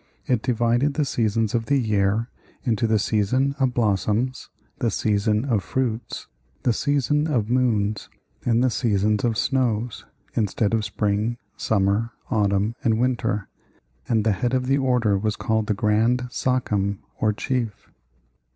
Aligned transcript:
It 0.25 0.41
divided 0.41 0.95
the 0.95 1.05
seasons 1.05 1.53
of 1.53 1.67
the 1.67 1.77
year 1.77 2.27
into 2.63 2.87
the 2.87 2.97
Season 2.97 3.53
of 3.59 3.75
Blossoms, 3.75 4.49
the 4.79 4.89
Season 4.89 5.45
of 5.45 5.63
Fruits, 5.63 6.25
the 6.63 6.73
Season 6.73 7.27
of 7.27 7.51
Moons, 7.51 8.09
and 8.43 8.63
the 8.63 8.71
Season 8.71 9.19
of 9.23 9.37
Snows, 9.37 10.05
instead 10.33 10.73
of 10.73 10.85
Spring, 10.85 11.37
Summer, 11.55 12.13
Autumn, 12.31 12.73
and 12.83 12.99
Winter. 12.99 13.47
And 14.09 14.23
the 14.23 14.31
head 14.31 14.55
of 14.55 14.65
the 14.65 14.79
order 14.79 15.19
was 15.19 15.35
called 15.35 15.67
the 15.67 15.75
Grand 15.75 16.23
Sachem 16.31 16.97
or 17.19 17.31
Chief. 17.31 17.87